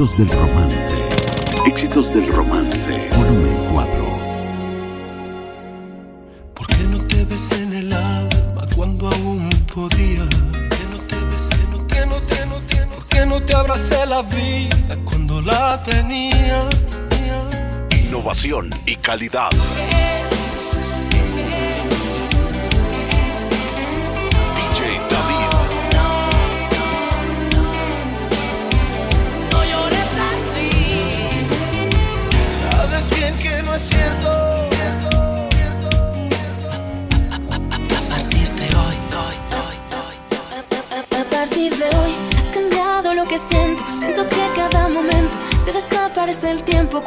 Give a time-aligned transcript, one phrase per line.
[0.00, 0.94] Éxitos del romance.
[1.66, 3.10] Éxitos del romance.
[3.18, 4.18] Volumen 4.
[6.54, 10.24] ¿Por qué no te ves en el alma cuando aún podía?
[10.24, 13.52] ¿Por qué no te besé, no te no te no te ¿Por qué no te
[13.52, 16.66] abracé la vida cuando la tenía?
[17.90, 19.50] Innovación y calidad.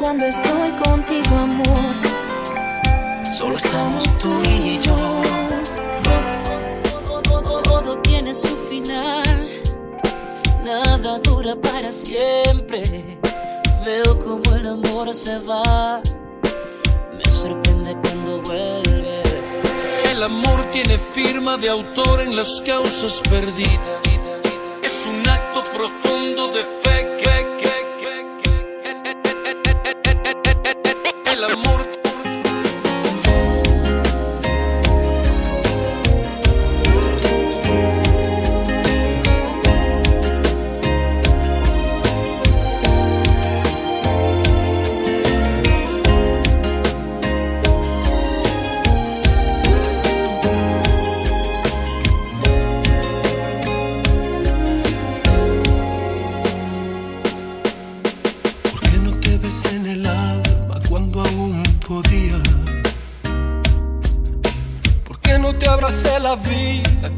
[0.04, 1.96] Cuando estoy contigo, amor.
[3.38, 4.96] Solo estamos tú y yo.
[7.64, 9.50] Todo tiene su final.
[10.64, 12.84] Nada dura para siempre.
[13.86, 16.02] Veo como el amor se va.
[17.18, 19.24] Me sorprende cuando vuelve.
[20.12, 24.13] El amor tiene firma de autor en las causas perdidas.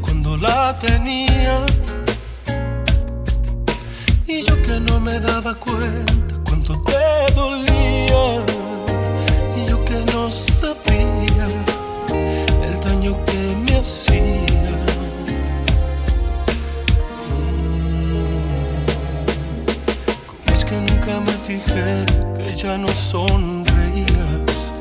[0.00, 1.64] Cuando la tenía?
[4.26, 8.44] Y yo que no me daba cuenta cuando te dolía.
[9.56, 11.46] Y yo que no sabía
[12.68, 14.76] el daño que me hacía.
[20.54, 22.06] Es que nunca me fijé
[22.36, 24.72] que ya no sonreías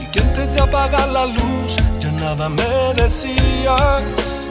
[0.00, 1.76] Y que antes de apagar la luz
[2.20, 4.48] nada me decías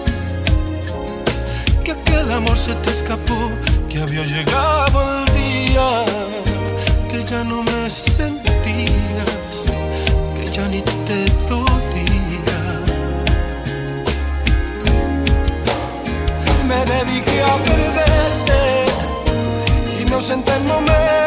[1.84, 3.52] Que aquel amor se te escapó,
[3.90, 6.06] que había llegado el día
[7.10, 9.56] Que ya no me sentías,
[10.36, 12.62] que ya ni te dolía.
[16.68, 18.16] Me dediqué a perderte
[20.16, 21.25] ausenté en momentos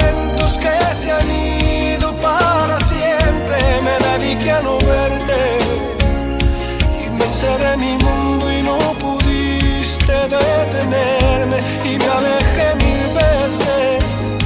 [7.41, 14.39] en mi mundo y no pudiste detenerme y me alejé mil veces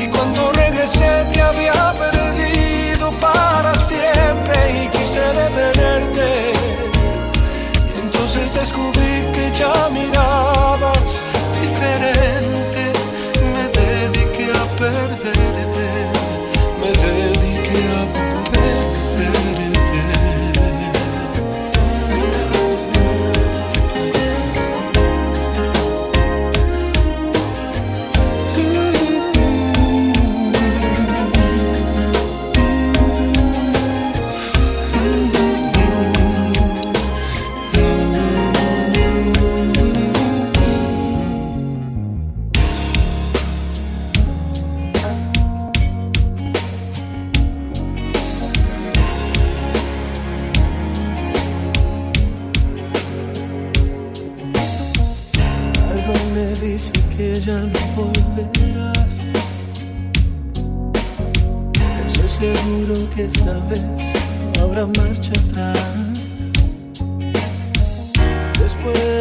[0.00, 6.52] y cuando regresé te había perdido para siempre y quise detenerte.
[8.02, 10.31] Entonces descubrí que ya mirabas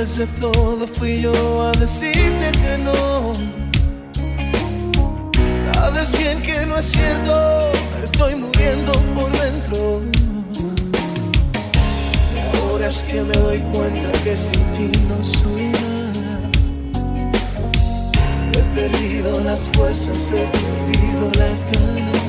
[0.01, 3.33] Después de todo fui yo a decirte que no.
[5.75, 7.69] Sabes bien que no es cierto,
[8.03, 10.01] estoy muriendo por dentro.
[12.63, 16.49] Ahora es que me doy cuenta que sin ti no soy nada.
[18.53, 22.23] He perdido las fuerzas, he perdido las ganas.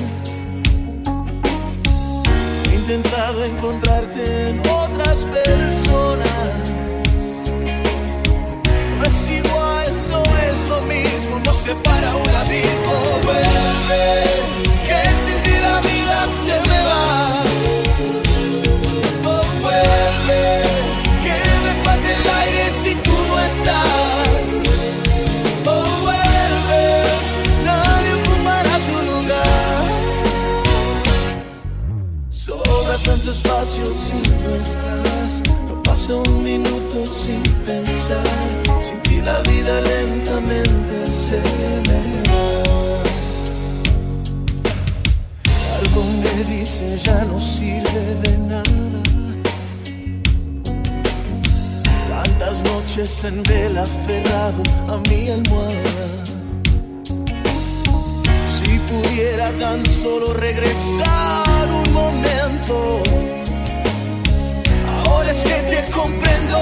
[2.70, 6.81] He intentado encontrarte en otras personas.
[9.02, 12.92] No es igual, no es lo mismo, nos separa un abismo.
[13.24, 14.22] Vuelve,
[14.86, 15.41] que sin
[39.24, 41.40] La vida lentamente se
[41.88, 43.02] me va.
[45.78, 48.62] Algo me dice ya no sirve de nada.
[52.08, 56.06] Tantas noches en vela aferrado a mi almohada.
[58.50, 63.02] Si pudiera tan solo regresar un momento.
[65.06, 66.58] Ahora es que te comprendo,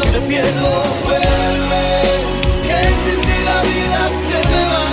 [0.00, 0.82] cuando te pierdo.
[1.04, 1.86] Vuelve,
[2.66, 4.86] que sin ti la vida se me va.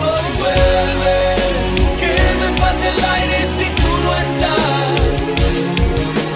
[0.00, 1.18] Oh, vuelve,
[2.00, 4.94] que me falta el aire si tú no estás.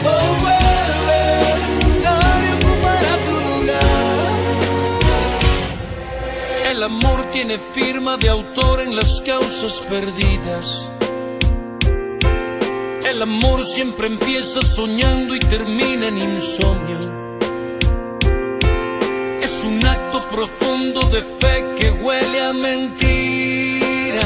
[0.05, 1.23] Oh, vuelve,
[2.03, 4.31] nadie ocupará tu lugar.
[6.71, 10.91] El amor tiene firma de autor en las causas perdidas.
[13.19, 17.01] El amor siempre empieza soñando y termina en insomnio.
[19.43, 24.21] Es un acto profundo de fe que huele a mentira.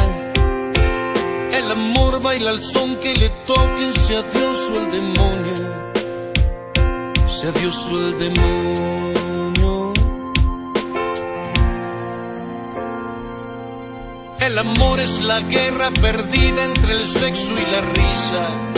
[1.55, 5.55] El amor baila al son que le toquen, sea Dios o el demonio.
[7.31, 9.93] Sea Dios o el demonio.
[14.39, 18.73] El amor es la guerra perdida entre el sexo y la risa.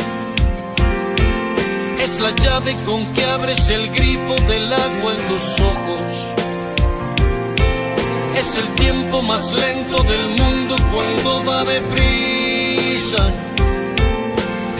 [2.04, 6.02] Es la llave con que abres el grifo del agua en los ojos.
[8.36, 13.32] Es el tiempo más lento del mundo cuando va deprisa.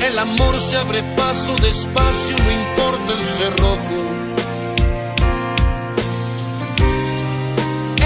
[0.07, 3.97] El amor se abre paso despacio, no importa el cerrojo.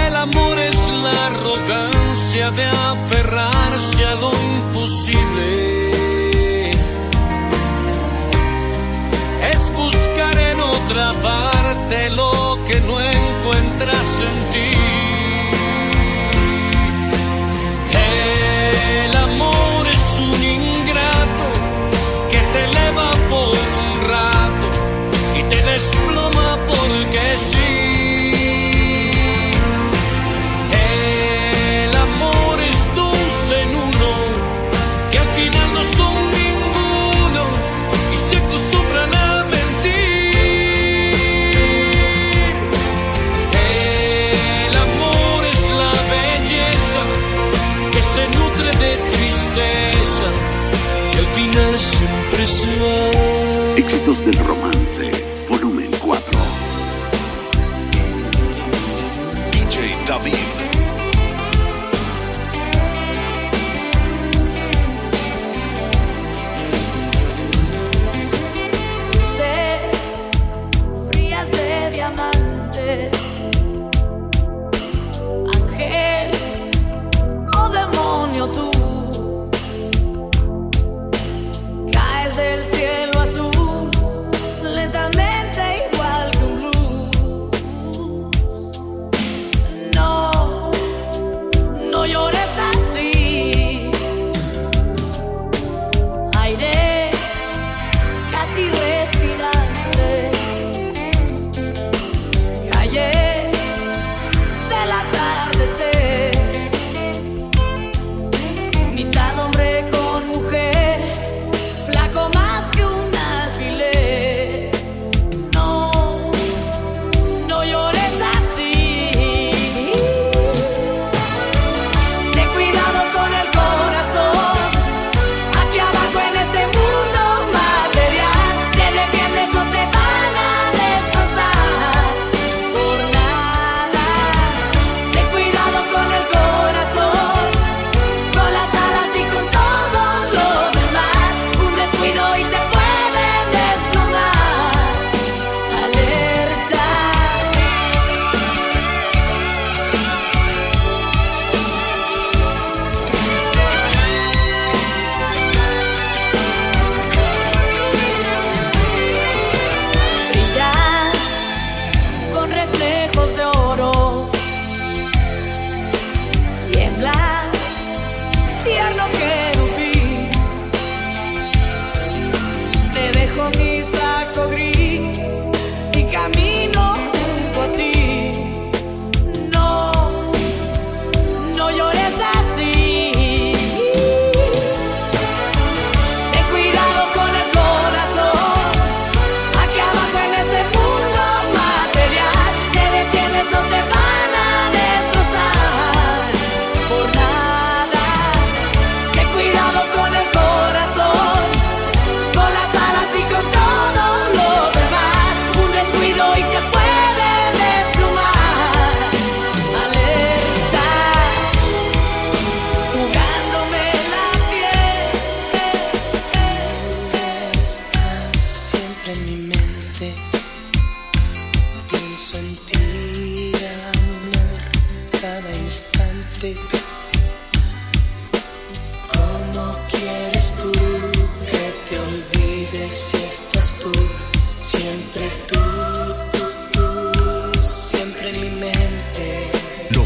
[0.07, 5.78] El amor es la arrogancia de aferrarse a lo imposible.
[9.41, 9.68] Es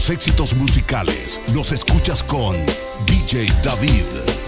[0.03, 2.57] los éxitos musicales los escuchas con
[3.07, 4.42] DJ David.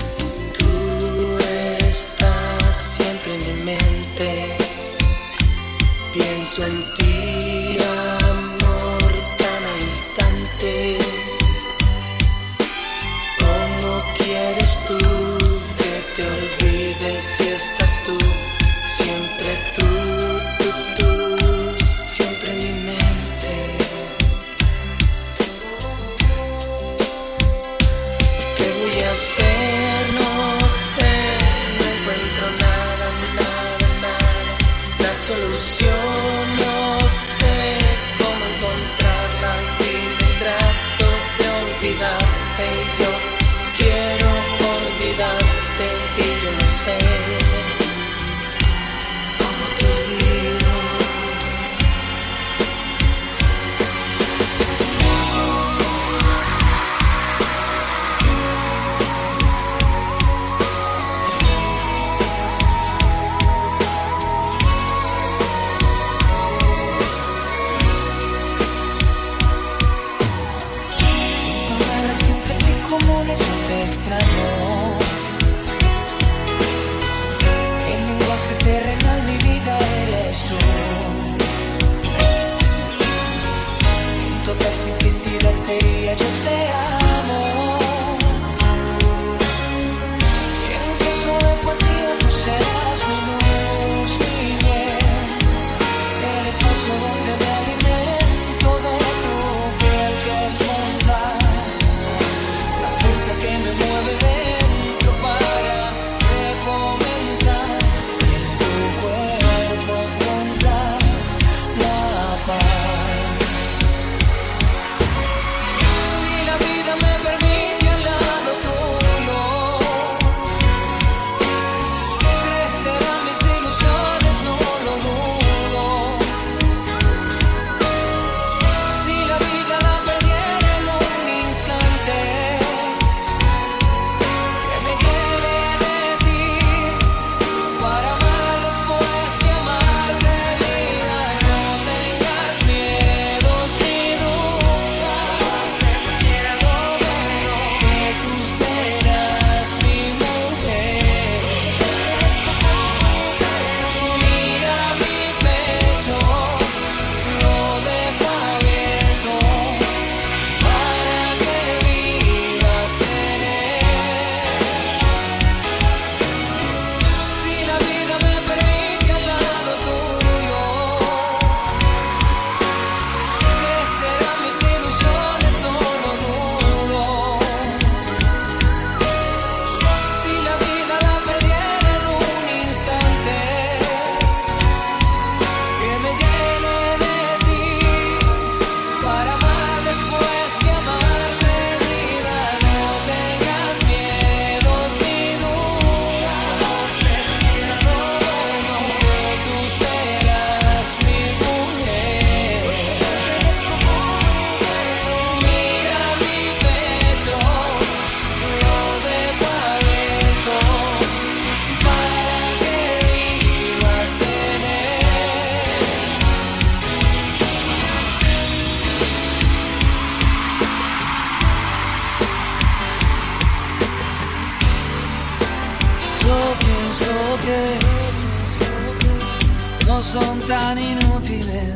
[230.15, 231.75] son tan inútiles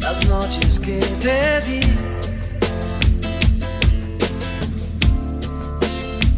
[0.00, 1.80] las noches que te di.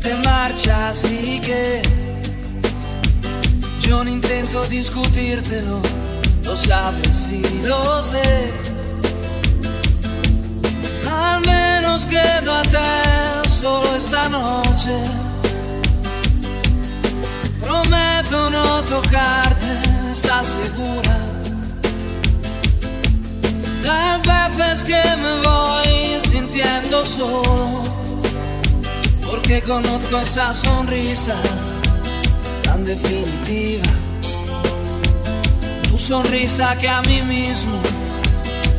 [0.01, 1.83] Te marchas y que
[3.81, 5.81] yo no intento discutírtelo,
[6.43, 8.53] lo sabes y lo sé.
[11.09, 14.95] Al menos quédate solo esta noche.
[17.61, 19.98] Prometo no tocarte
[20.39, 21.19] asegura.
[23.83, 27.83] Las veces que me voy sintiendo solo,
[29.29, 31.35] porque conozco esa sonrisa
[32.63, 33.91] tan definitiva.
[35.89, 37.81] Tu sonrisa que a mí mismo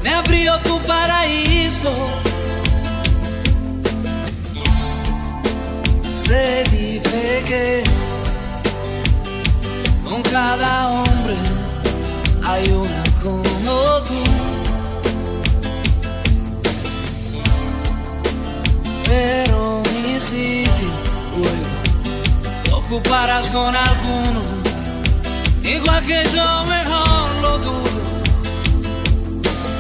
[0.03, 1.93] me abrió tu paraíso.
[6.13, 7.83] Se dice que
[10.09, 11.35] con cada hombre
[12.43, 14.23] hay una como tú.
[19.05, 20.89] Pero mi sitio
[21.37, 24.41] luego ocuparás con alguno,
[25.63, 28.01] igual que yo mejor lo dudo.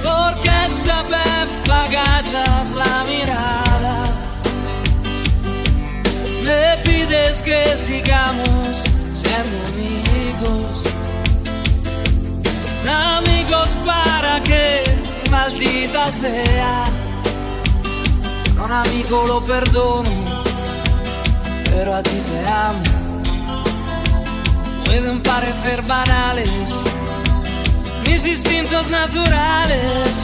[0.03, 3.95] Porque esta vez agachas la mirada,
[6.43, 8.08] me pides que siga
[15.89, 16.85] maldita sea,
[18.59, 20.09] a un amigo lo perdono
[21.71, 22.83] pero a ti te amo.
[24.85, 26.71] Pueden parecer banales
[28.05, 30.23] mis instintos naturales.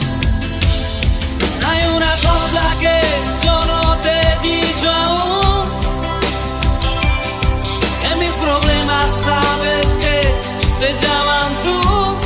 [1.66, 3.00] Hay una cosa que
[3.44, 5.68] yo no te he dicho aún.
[8.10, 10.20] En mis problemas sabes que
[10.80, 12.25] se llaman tú.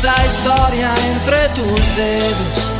[0.00, 2.72] con esta historia entre tus dedos.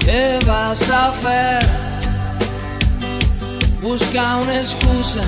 [0.00, 1.68] ¿Qué vas a hacer?
[3.82, 5.20] Busca una excusa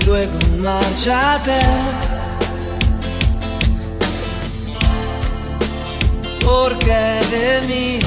[0.00, 1.58] y luego márchate.
[6.44, 7.98] Porque de mí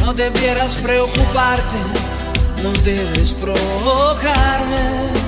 [0.00, 1.76] no debieras preocuparte,
[2.62, 5.27] no debes provocarme.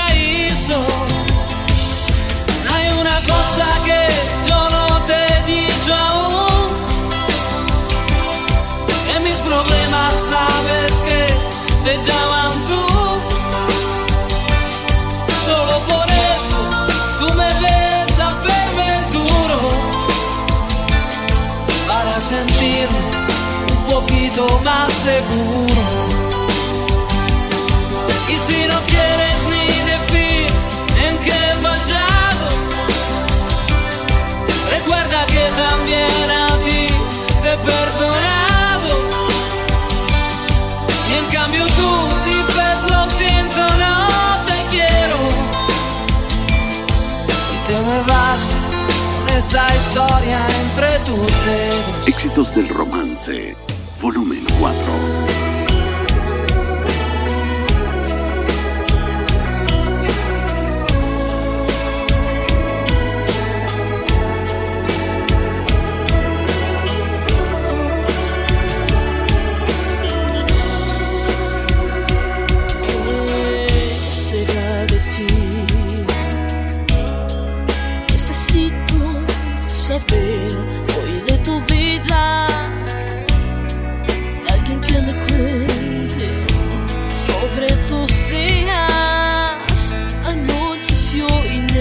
[11.91, 12.81] Se llaman tú.
[15.45, 16.59] Solo por eso
[17.19, 19.59] tú me ves verme duro.
[21.87, 22.99] Para sentirme
[23.71, 25.70] un poquito más seguro.
[49.51, 52.07] Esta historia entre tus dedos.
[52.07, 53.53] Éxitos del romance,
[54.01, 55.30] volumen 4.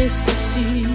[0.00, 0.89] Y